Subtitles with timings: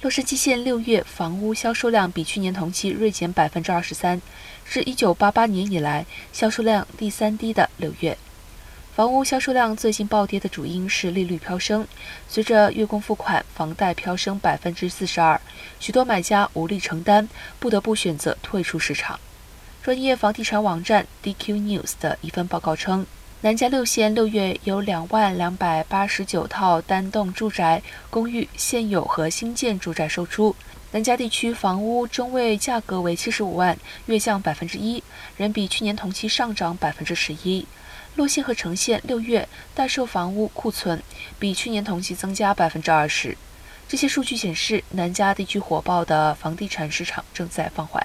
[0.00, 4.22] 洛杉矶县六月房屋销售量比去年同期锐减百分之二十三，
[4.64, 8.16] 是一九八八年以来销售量第三低的六月。
[8.94, 11.84] 房屋销售量最近暴跌的主因是利率飙升，
[12.28, 15.40] 随着月供付款、房贷飙升百分之四十二，
[15.80, 17.28] 许多买家无力承担，
[17.58, 19.18] 不得不选择退出市场。
[19.82, 23.04] 专业房地产网站 DQ News 的一份报告称。
[23.40, 27.80] 南加六县六月有两万两百八十九套单栋住宅、
[28.10, 30.56] 公寓现有和新建住宅售出。
[30.90, 35.00] 南加地区房屋中位价格为七十五万，月降百分之一，
[35.36, 37.64] 仍比去年同期上涨百分之十一。
[38.16, 41.00] 洛县和城县六月待售房屋库存
[41.38, 43.38] 比去年同期增加百分之二十。
[43.86, 48.04] 这些数据显示，南加地区火爆的房地产市场正在放缓。